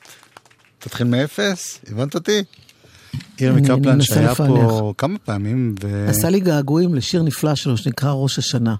תתחיל 0.79 1.07
מאפס, 1.07 1.79
הבנת 1.89 2.15
אותי? 2.15 2.43
ירמי 3.39 3.59
אני- 3.61 3.69
אני 3.69 3.79
קפלן 3.81 3.95
מנסה 3.95 4.13
שהיה. 4.15 4.35
פה 4.35 4.93
כמה 4.97 5.17
פעמים, 5.19 5.75
ו... 5.83 6.05
עשה 6.09 6.29
לי 6.29 6.39
געגועים 6.39 6.95
לשיר 6.95 7.21
נפלא 7.23 7.55
שלו 7.55 7.77
שנקרא 7.77 8.11
ראש 8.11 8.39
השנה. 8.39 8.75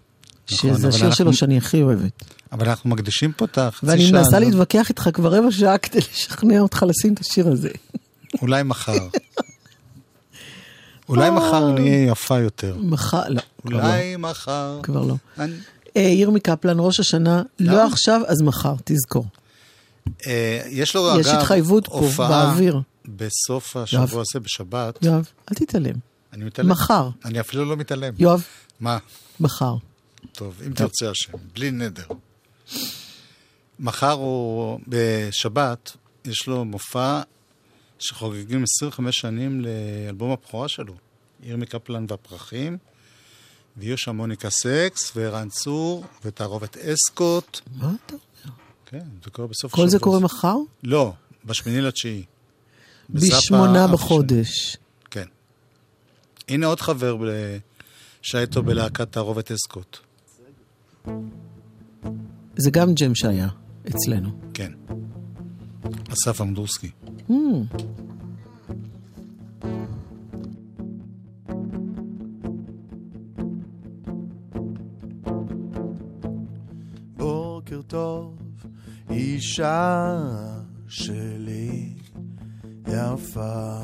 נכון, 0.51 0.73
שזה 0.75 0.87
השיר 0.87 1.11
שלו 1.11 1.33
שאני 1.33 1.57
הכי 1.57 1.81
אוהבת. 1.81 2.23
אבל 2.51 2.69
אנחנו 2.69 2.89
מקדישים 2.89 3.31
פה 3.31 3.45
את 3.45 3.57
החצי 3.57 3.85
ואני 3.85 4.01
שעה 4.07 4.11
מנסה 4.19 4.37
הזאת. 4.37 4.49
להתווכח 4.49 4.89
איתך 4.89 5.09
כבר 5.13 5.33
רבע 5.37 5.51
שעה 5.51 5.77
כדי 5.77 5.99
לשכנע 5.99 6.59
אותך 6.59 6.85
לשים 6.89 7.13
את 7.13 7.19
השיר 7.19 7.47
הזה. 7.47 7.69
אולי 8.41 8.63
מחר. 8.63 9.07
אולי 11.09 11.29
מחר 11.29 11.69
נהיה 11.71 12.07
יפה 12.11 12.39
יותר. 12.39 12.75
מחר, 12.81 13.23
לא, 13.29 13.41
לא. 13.65 13.77
אולי 13.77 14.15
מחר. 14.15 14.79
כבר 14.83 15.01
לא. 15.05 15.15
אה, 15.97 16.01
ירמי 16.01 16.39
קפלן, 16.39 16.77
ראש 16.79 16.99
השנה, 16.99 17.43
לא? 17.59 17.83
עכשיו, 17.87 18.21
אז 18.27 18.41
מחר, 18.41 18.73
תזכור. 18.83 19.25
אה, 20.27 20.61
יש 20.69 20.95
לו, 20.95 21.19
יש 21.19 21.27
אגב, 21.27 21.39
התחייבות 21.39 21.87
פה, 21.87 21.93
הופעה 21.93 22.29
באוויר. 22.29 22.81
בסוף. 23.05 23.77
השבוע 23.77 24.21
הזה, 24.21 24.39
בשבת. 24.39 24.99
יואב, 25.01 25.31
אל 25.51 25.55
תתעלם. 25.55 25.95
אני 26.33 26.45
מתעלם. 26.45 26.69
מחר. 26.69 27.09
אני 27.25 27.39
אפילו 27.39 27.65
לא 27.65 27.77
מתעלם. 27.77 28.13
יואב, 28.19 28.43
מה? 28.79 28.97
מחר. 29.39 29.75
טוב, 30.31 30.61
אם 30.67 30.73
תרצה 30.73 31.09
השם, 31.09 31.33
בלי 31.53 31.71
נדר. 31.71 32.03
מחר 33.79 34.11
הוא, 34.11 34.79
בשבת, 34.87 35.97
יש 36.25 36.47
לו 36.47 36.65
מופע 36.65 37.21
שחוגגים 37.99 38.63
25 38.63 39.19
שנים 39.19 39.61
לאלבום 39.61 40.31
הבכורה 40.31 40.67
שלו, 40.67 40.93
ירמי 41.43 41.65
קפלן 41.65 42.05
והפרחים, 42.09 42.77
ויהיו 43.77 43.97
שם 43.97 44.15
מוניקה 44.15 44.49
סקס, 44.49 45.11
וערן 45.15 45.49
צור, 45.49 46.05
ותערובת 46.25 46.77
אסקוט. 46.77 47.61
מה 47.75 47.91
אתה 48.05 48.13
אומר? 48.13 48.55
כן, 48.85 49.05
זה 49.23 49.29
קורה 49.29 49.47
בסוף 49.47 49.71
כל 49.71 49.89
זה 49.89 49.97
השבוע. 49.97 49.99
קורה 49.99 50.19
מחר? 50.19 50.55
לא, 50.83 51.13
בשמיני 51.45 51.81
לתשיעי. 51.81 52.23
בשמונה 53.09 53.87
בחודש. 53.87 54.77
כן. 55.11 55.25
הנה 56.47 56.67
עוד 56.67 56.81
חבר 56.81 57.17
שהיה 58.21 58.41
איתו 58.41 58.63
בלהקת 58.63 59.11
תערובת 59.11 59.51
אסקוט. 59.51 59.97
זה 62.57 62.71
גם 62.71 62.93
ג'ם 62.93 63.15
שהיה 63.15 63.47
אצלנו. 63.87 64.29
כן. 64.53 64.71
אסף 66.13 66.41
אמדורסקי. 66.41 66.91
Hmm. 67.29 67.33
טוב, 77.87 78.37
אישה 79.09 80.17
שלי 80.87 81.93
יפה. 82.87 83.81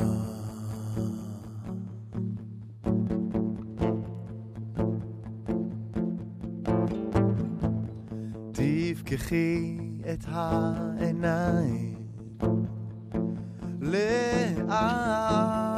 תפקחי 8.52 9.78
את 10.14 10.26
העיניים 10.28 11.96
לאט. 13.82 15.73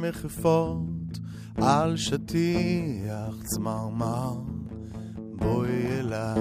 מחפות 0.00 1.18
על 1.56 1.96
שטיח 1.96 3.42
צמרמר, 3.44 4.34
בואי 5.34 5.86
אליי, 5.98 6.40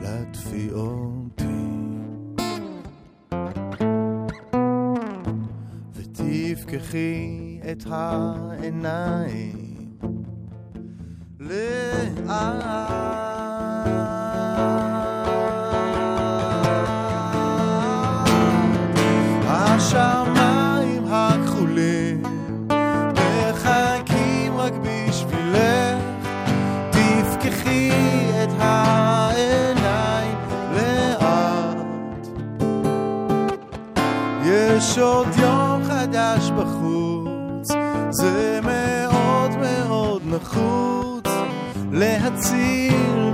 להדפי 0.00 0.70
אותי. 0.72 1.44
ותפקחי 5.94 7.60
את 7.72 7.84
העיניים 7.90 9.68
לאט. 11.40 12.88
עוד 35.00 35.28
יום 35.38 35.84
חדש 35.84 36.50
בחוץ, 36.50 37.68
זה 38.10 38.60
מאוד 38.62 39.50
מאוד 39.56 40.22
נחוץ 40.26 41.26
להציל 41.92 43.27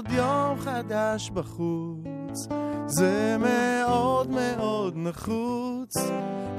עוד 0.00 0.12
יום 0.12 0.58
חדש 0.60 1.30
בחוץ, 1.30 2.48
זה 2.86 3.36
מאוד 3.40 4.30
מאוד 4.30 4.96
נחוץ 4.96 5.94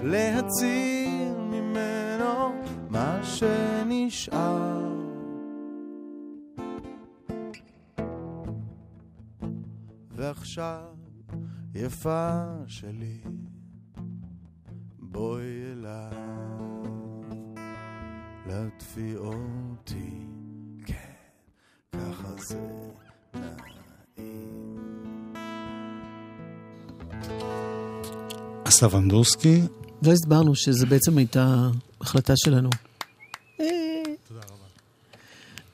להציל 0.04 1.34
ממנו 1.38 2.64
מה 2.89 3.20
שנשאר. 3.24 4.82
ועכשיו, 10.12 10.96
יפה 11.76 12.44
שלי, 12.68 13.22
בואי 15.00 15.44
אליי, 15.72 16.24
להדפי 18.48 19.16
אותי, 19.16 20.28
כן, 20.86 21.14
ככה 21.92 22.32
זה. 22.38 22.92
אסף 28.63 28.95
אמדורסקי, 28.95 29.61
לא 30.03 30.11
הסברנו 30.11 30.55
שזה 30.55 30.86
בעצם 30.86 31.17
הייתה 31.17 31.69
החלטה 32.01 32.34
שלנו. 32.38 32.69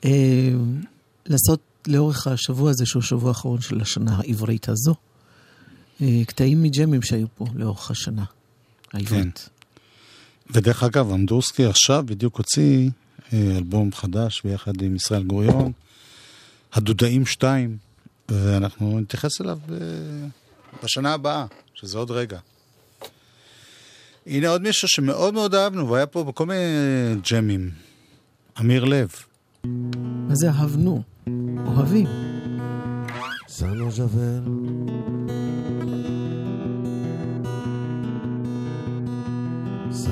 אה, 0.04 0.50
לעשות 1.26 1.60
לאורך 1.86 2.26
השבוע 2.26 2.70
הזה, 2.70 2.86
שהוא 2.86 3.02
השבוע 3.02 3.28
האחרון 3.28 3.60
של 3.60 3.80
השנה 3.80 4.16
העברית 4.16 4.68
הזו, 4.68 4.94
אה, 6.00 6.22
קטעים 6.26 6.62
מג'מים 6.62 7.02
שהיו 7.02 7.26
פה 7.34 7.46
לאורך 7.54 7.90
השנה 7.90 8.24
העברית. 8.92 9.48
ודרך 10.50 10.82
אגב, 10.82 11.12
אמדורסקי 11.12 11.64
עכשיו 11.64 12.04
בדיוק 12.06 12.36
הוציא 12.36 12.90
אה, 13.32 13.56
אלבום 13.56 13.92
חדש 13.92 14.42
ביחד 14.44 14.82
עם 14.82 14.96
ישראל 14.96 15.22
גוריון, 15.22 15.72
הדודאים 16.72 17.26
2, 17.26 17.76
ואנחנו 18.28 19.00
נתייחס 19.00 19.40
אליו 19.40 19.58
אה, 19.72 19.76
בשנה 20.84 21.12
הבאה, 21.12 21.46
שזה 21.74 21.98
עוד 21.98 22.10
רגע. 22.10 22.38
הנה 24.26 24.48
עוד 24.48 24.62
מישהו 24.62 24.88
שמאוד 24.88 25.34
מאוד 25.34 25.54
אהבנו, 25.54 25.84
והוא 25.84 25.96
היה 25.96 26.06
פה 26.06 26.24
בכל 26.24 26.46
מיני 26.46 26.60
ג'מים. 27.32 27.70
אמיר 28.60 28.84
לב. 28.84 29.08
מה 29.64 30.34
זה 30.34 30.48
אהבנו? 30.48 31.02
אוהבים. 31.66 32.06
Ça 33.58 33.66
non 33.74 33.90
j'avais 33.90 34.38
Ça 39.90 40.10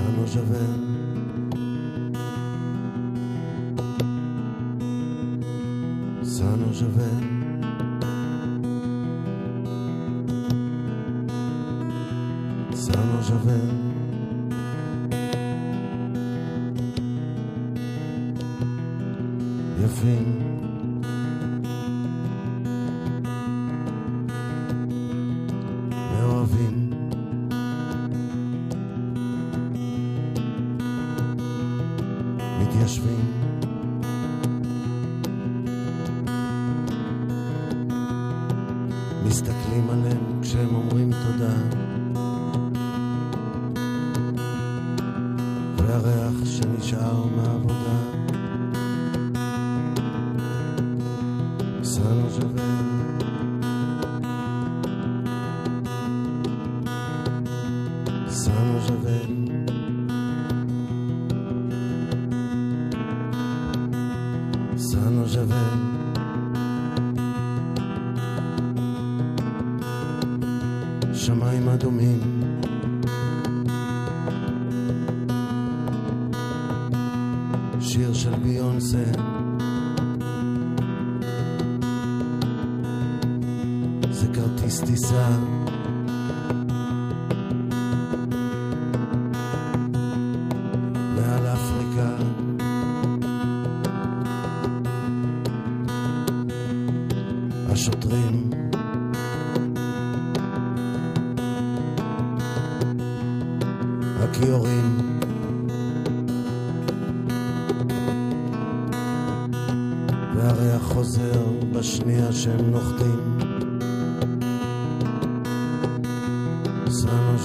Sano 6.36 6.72
żywe. 6.72 7.08
Sano 12.74 13.22
żywe. 13.22 13.58
Yafim 19.82 20.35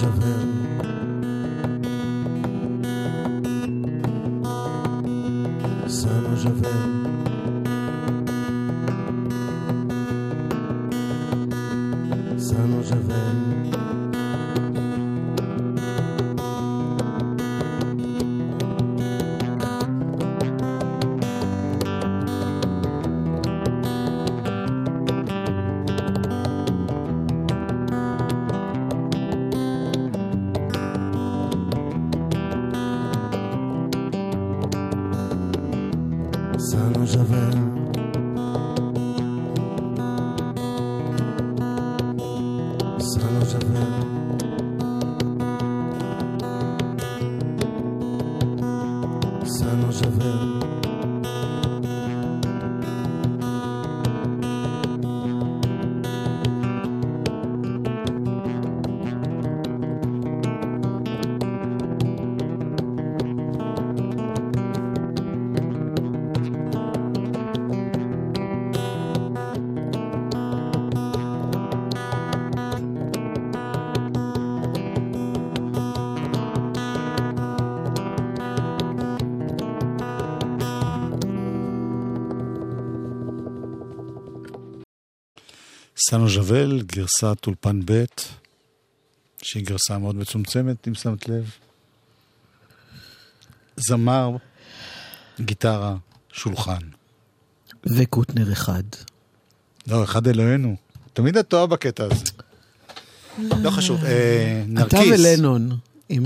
de 0.02 0.08
Javé. 0.08 0.34
Sano 5.86 6.36
Javé. 6.36 6.91
סנו 86.12 86.28
ז'וול, 86.28 86.82
גרסת 86.82 87.46
אולפן 87.46 87.80
ב', 87.84 88.04
שהיא 89.42 89.64
גרסה 89.64 89.98
מאוד 89.98 90.16
מצומצמת, 90.16 90.88
אם 90.88 90.94
שמת 90.94 91.28
לב. 91.28 91.50
זמר, 93.76 94.30
גיטרה, 95.40 95.96
שולחן. 96.32 96.80
וקוטנר 97.86 98.52
אחד. 98.52 98.82
לא, 99.86 100.04
אחד 100.04 100.26
אלוהינו. 100.26 100.76
תמיד 101.12 101.36
את 101.36 101.48
טועה 101.48 101.66
בקטע 101.66 102.04
הזה. 102.04 102.24
לא 103.62 103.70
חשוב. 103.70 104.04
אה, 104.04 104.62
אתה 104.74 104.96
נרקיס. 104.96 105.20
ולנון, 105.20 105.78
עם 106.08 106.24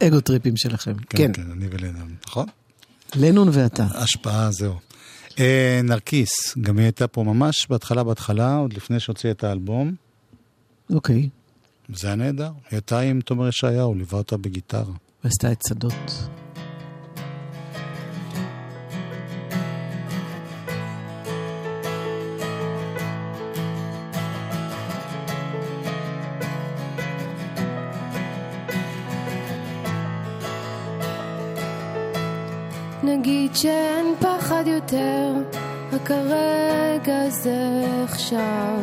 האגו 0.00 0.20
טריפים 0.20 0.56
שלכם. 0.56 0.94
כן, 1.10 1.32
כן, 1.32 1.50
אני 1.50 1.66
ולנון, 1.70 2.14
נכון? 2.26 2.46
לנון 3.14 3.48
ואתה. 3.52 3.86
השפעה, 3.94 4.50
זהו. 4.50 4.74
אה, 5.38 5.80
נרקיס, 5.84 6.56
גם 6.60 6.78
היא 6.78 6.84
הייתה 6.84 7.06
פה 7.06 7.22
ממש 7.22 7.66
בהתחלה 7.70 8.04
בהתחלה, 8.04 8.56
עוד 8.56 8.72
לפני 8.72 9.00
שהוציאה 9.00 9.32
את 9.32 9.44
האלבום. 9.44 9.94
אוקיי. 10.90 11.28
זה 11.94 12.06
היה 12.06 12.16
נהדר. 12.16 12.44
היא 12.44 12.52
הייתה 12.70 13.00
עם 13.00 13.20
תומר 13.20 13.48
ישעיהו, 13.48 13.94
ליווה 13.94 14.18
אותה 14.18 14.36
בגיטרה. 14.36 14.92
ועשתה 15.24 15.52
את 15.52 15.62
שדות. 15.68 16.28
נגיד 33.02 33.56
שאין 33.56 34.14
פחד 34.46 34.64
יותר, 34.66 35.32
רק 35.92 36.10
הרגע 36.10 37.28
זה 37.28 37.84
עכשיו. 38.04 38.78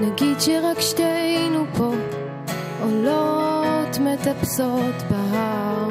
נגיד 0.00 0.40
שרק 0.40 0.80
שתינו 0.80 1.64
פה, 1.76 1.92
עולות 2.82 3.98
מטפסות 4.00 4.94
בהר. 5.10 5.88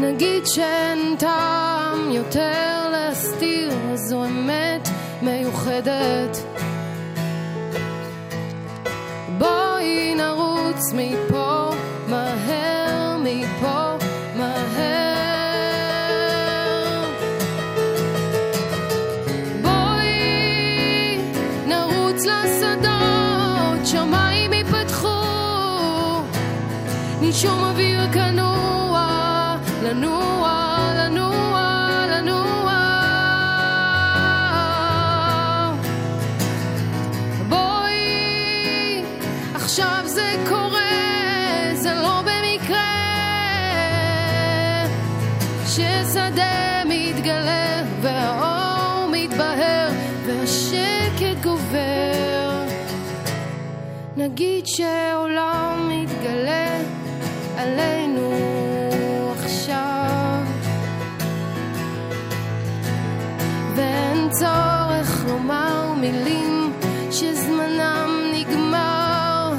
נגיד 0.00 0.46
שאין 0.46 1.16
טעם 1.18 2.10
יותר 2.10 2.88
להסתיר, 2.92 3.70
זו 3.94 4.24
אמת 4.24 4.88
מיוחדת. 5.22 6.36
בואי 9.38 10.14
נרוץ 10.14 10.92
מפה, 10.94 11.43
מפה, 13.34 13.96
מהר. 14.36 15.14
בואי 19.62 21.18
נרוץ 21.66 22.22
לשדות, 22.24 23.86
שמיים 23.86 24.52
ייפתחו, 24.52 25.08
נשום 27.20 27.64
אוויר 27.64 28.12
כנוע, 28.12 29.56
לנוע. 29.82 30.43
ששדה 45.74 46.82
מתגלה 46.84 47.82
והאור 48.00 49.08
מתבהר 49.12 49.90
והשקט 50.26 51.42
גובר 51.42 52.64
נגיד 54.16 54.66
שעולם 54.66 55.88
מתגלה 55.88 56.78
עלינו 57.56 58.32
עכשיו. 59.44 60.42
ואין 63.74 64.28
צורך 64.30 65.24
לומר 65.28 65.92
מילים 65.96 66.72
שזמנם 67.10 68.10
נגמר. 68.34 69.54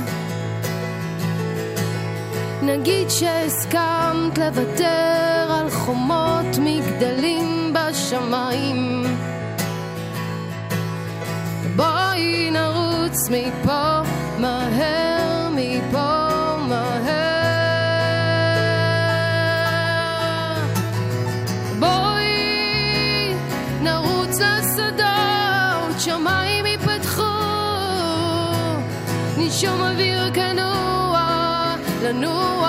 נגיד 2.61 3.09
שהסכמת 3.09 4.38
לוותר 4.38 5.35
חומות 5.86 6.58
מגדלים 6.60 7.74
בשמיים. 7.74 9.04
בואי 11.76 12.52
נרוץ 12.52 13.30
מפה 13.32 14.00
מהר 14.40 15.50
מפה 15.56 16.28
מהר. 16.70 17.16
בואי 21.80 23.34
נרוץ 23.82 24.40
לשדות 24.40 26.00
שמיים 26.00 26.66
ייפתחו. 26.66 27.24
נשום 29.38 29.82
אוויר 29.82 30.34
כנוע 30.34 31.76
לנוע 32.04 32.64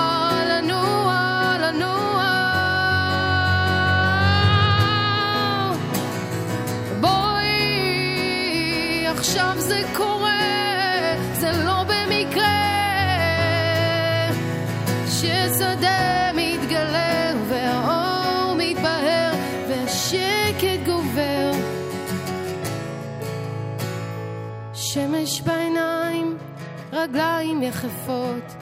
קורה 9.95 11.15
זה 11.33 11.51
לא 11.65 11.83
במקרה 11.83 12.67
ששדה 15.07 16.31
מתגלה 16.33 17.31
והאור 17.49 18.55
מתבהר 18.57 19.31
והשקט 19.69 20.85
גובר 20.85 21.51
שמש 24.73 25.41
בעיניים, 25.41 26.37
רגליים 26.93 27.63
יחפות 27.63 28.55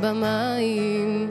במים. 0.00 1.28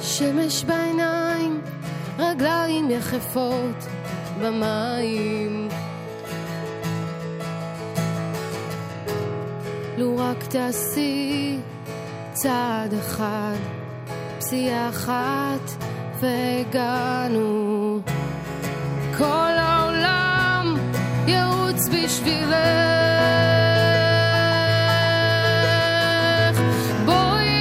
שמש 0.00 0.64
בעיניים, 0.64 1.60
רגליים 2.18 2.90
יחפות 2.90 3.86
במים. 4.40 5.68
לו 9.98 10.16
רק 10.18 10.44
תעשי 10.44 11.58
צעד 12.32 12.94
אחד, 12.94 13.56
פסיעה 14.38 14.88
אחת 14.88 15.84
והגענו. 16.20 18.00
כל 19.18 19.52
העולם 19.56 20.76
ירוץ 21.26 21.88
בשבילך. 21.88 22.54
בואי 27.04 27.60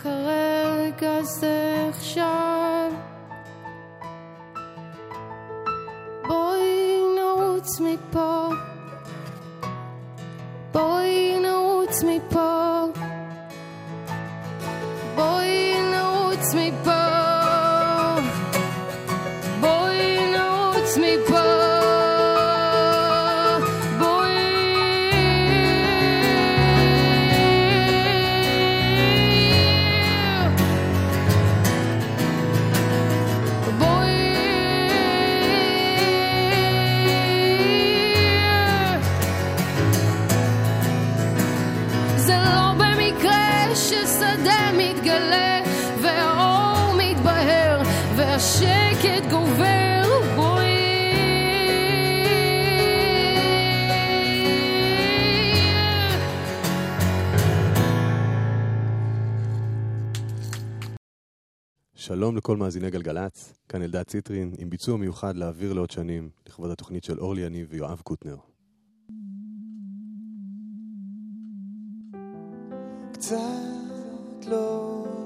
רק 0.00 0.06
הרגע 0.06 1.22
זה 1.22 1.86
עכשיו. 1.88 2.49
והשקט 48.40 49.30
גובר 49.30 50.02
בואי 50.36 50.66
שלום 61.94 62.36
לכל 62.36 62.56
מאזיני 62.56 62.90
גלגלצ, 62.90 63.54
כאן 63.68 63.82
אלדד 63.82 64.02
ציטרין, 64.02 64.52
עם 64.58 64.70
ביצוע 64.70 64.96
מיוחד 64.96 65.36
להעביר 65.36 65.72
לעוד 65.72 65.90
שנים, 65.90 66.30
לכבוד 66.48 66.70
התוכנית 66.70 67.04
של 67.04 67.20
אורלי 67.20 67.42
יניב 67.42 67.66
ויואב 67.70 68.00
קוטנר. 68.00 68.36
קצת 73.12 73.36
לא 74.46 75.19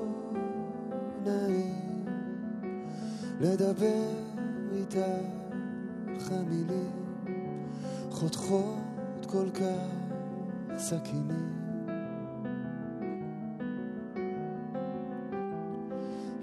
לדבר 3.41 4.11
איתך 4.73 6.33
המילים. 6.33 6.91
חותכות 8.11 9.27
כל 9.27 9.51
כך 9.55 10.77
סכינים. 10.77 11.53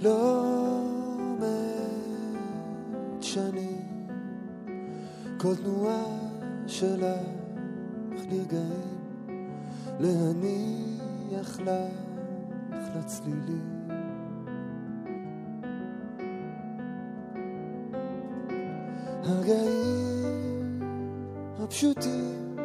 לא 0.01 0.43
מעט 1.39 3.21
שנים. 3.23 4.07
כל 5.37 5.55
תנועה 5.55 6.03
שלך 6.67 7.19
נרגעים. 8.29 9.01
להניח 9.99 11.59
לך 11.59 12.87
לצלילים. 12.95 13.80
הרגעים 19.23 20.79
הפשוטים 21.59 22.55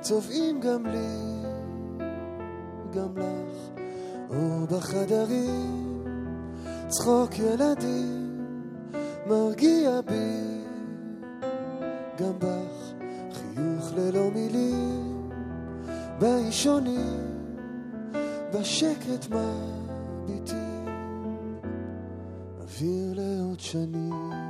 צובעים 0.00 0.60
גם 0.60 0.86
לי, 0.86 1.42
גם 2.92 3.18
לך, 3.18 3.80
או 4.30 4.66
בחדרים 4.66 6.04
צחוק 6.88 7.38
ילדים 7.38 8.46
מרגיע 9.26 10.00
בי, 10.00 10.60
גם 12.18 12.38
בך 12.38 12.92
חיוך 13.32 13.92
ללא 13.96 14.30
מילים, 14.34 15.30
באישונים 16.18 17.20
בשקט 18.54 19.26
מביטים 19.30 20.86
אוויר 22.60 23.12
לעוד 23.14 23.60
שנים. 23.60 24.49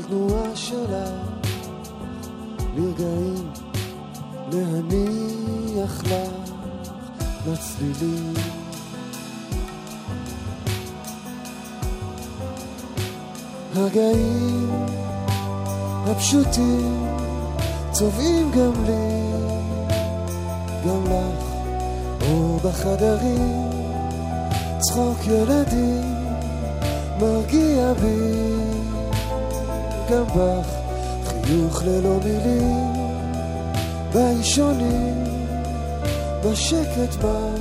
כל 0.00 0.06
תנועה 0.06 0.56
שלך 0.56 0.90
לרגעים 2.76 3.50
להניח 4.52 6.02
לך 6.04 6.50
לצלילים 7.46 8.34
הגאים 13.76 14.70
הפשוטים 16.06 17.06
צובעים 17.92 18.50
גם 18.50 18.84
לי, 18.84 19.32
גם 20.86 21.04
לך, 21.04 21.44
או 22.22 22.56
בחדרים, 22.56 23.70
צחוק 24.78 25.26
ילדים 25.26 26.14
מרגיע 27.20 27.92
בי, 27.92 28.69
גם 30.10 30.24
בך, 30.24 30.68
חיוך 31.44 31.82
ללא 31.82 32.16
מילים, 32.24 32.92
באישונים, 34.12 35.24
בשקט 36.44 37.14
בביטים. 37.14 37.59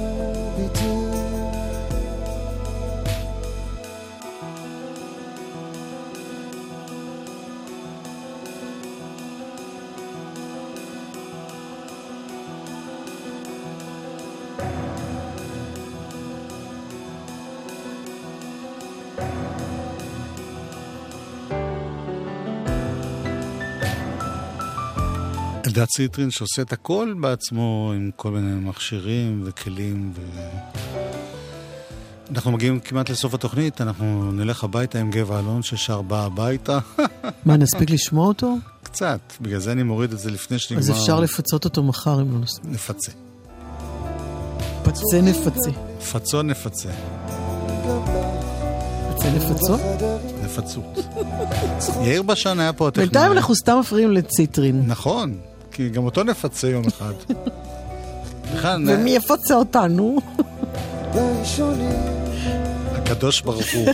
אלדד 25.70 25.86
ציטרין 25.86 26.32
שעושה 26.32 26.61
את 26.61 26.74
הכל 26.74 27.13
בעצמו 27.22 27.91
עם 27.95 28.11
כל 28.15 28.32
מיני 28.32 28.55
מכשירים 28.70 29.41
וכלים 29.45 30.13
ו... 30.15 30.22
אנחנו 32.32 32.51
מגיעים 32.51 32.80
כמעט 32.80 33.09
לסוף 33.09 33.34
התוכנית, 33.34 33.82
אנחנו 33.82 34.32
נלך 34.32 34.63
הביתה 34.63 34.99
עם 34.99 35.11
גבע 35.11 35.39
אלון 35.39 35.63
ששר 35.63 36.01
בא 36.01 36.26
הביתה. 36.26 36.80
מה, 37.45 37.57
נספיק 37.57 37.89
לשמוע 37.89 38.28
אותו? 38.28 38.55
קצת, 38.84 39.20
בגלל 39.41 39.59
זה 39.59 39.72
אני 39.72 39.84
מוריד 39.84 40.13
את 40.13 40.20
זה 40.20 40.32
לפני 40.32 40.59
שנגמר. 40.59 40.84
אז 40.84 40.91
אפשר 40.91 41.20
לפצות 41.20 41.65
אותו 41.65 41.84
מחר 41.84 42.22
אם 42.22 42.32
לא 42.32 42.39
נספיק. 42.39 42.65
נפצה. 42.65 43.11
פצה 44.84 45.22
נפצה. 45.22 45.72
פצו 46.11 46.41
נפצה. 46.41 46.89
פצה 49.15 49.32
נפצו? 49.32 49.78
נפצות. 50.43 50.97
יאיר 52.03 52.22
בשן 52.22 52.59
היה 52.59 52.74
פה 52.74 52.88
הטכנאי. 52.88 53.05
בינתיים 53.05 53.32
אנחנו 53.32 53.55
סתם 53.55 53.80
מפריעים 53.80 54.11
לציטרין. 54.11 54.84
נכון, 54.88 55.38
כי 55.80 55.89
גם 55.89 56.05
אותו 56.05 56.23
נפצה 56.23 56.67
יום 56.67 56.88
אחד. 56.88 57.13
בכלל, 58.53 58.84
ומי 58.89 59.09
יפצה 59.09 59.55
אותנו? 59.55 60.17
הקדוש 62.95 63.41
ברוך 63.41 63.65
הוא. 63.75 63.88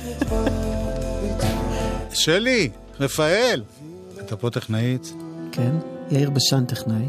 שלי, 2.13 2.69
רפאל. 2.99 3.63
אתה 4.21 4.35
פה 4.37 4.49
טכנאית? 4.49 5.13
כן, 5.51 5.71
יאיר 6.11 6.29
בשן 6.29 6.65
טכנאי. 6.65 7.07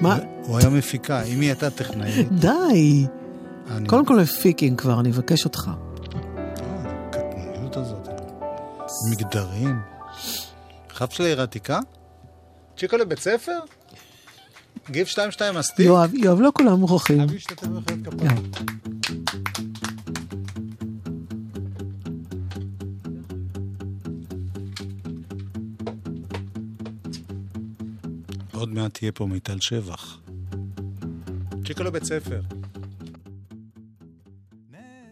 מה? 0.00 0.18
הוא 0.46 0.58
היה 0.58 0.68
מפיקה, 0.68 1.22
אם 1.22 1.40
היא 1.40 1.48
הייתה 1.48 1.70
טכנאית. 1.70 2.32
די. 2.32 3.06
אני- 3.70 3.88
קודם 3.88 4.06
כל 4.06 4.16
מפיקים 4.20 4.76
כבר, 4.76 5.00
אני 5.00 5.10
אבקש 5.10 5.44
אותך. 5.44 5.70
הקטנוניות 6.86 7.76
הזאת. 7.76 8.08
מגדרים. 9.10 9.78
חב 10.90 11.06
של 11.10 11.24
העיר 11.24 11.40
העתיקה? 11.40 11.80
צ'יקו 12.76 12.96
לבית 12.96 13.18
ספר? 13.18 13.58
גיב 14.90 15.06
2-2 15.06 15.18
מסטיק? 15.58 15.86
יואב, 15.86 16.14
יואב, 16.14 16.40
לא 16.40 16.50
כולם 16.54 16.72
מוכרחים. 16.72 17.16
חייב 17.16 17.32
להשתתף 17.32 17.66
במחיאות 17.66 18.06
כפיים. 18.06 18.50
עוד 28.52 28.68
מעט 28.68 28.94
תהיה 28.94 29.12
פה 29.12 29.26
מיטל 29.26 29.58
שבח. 29.60 30.18
צ'יקו 31.66 31.82
לבית 31.82 32.04
ספר. 32.04 32.40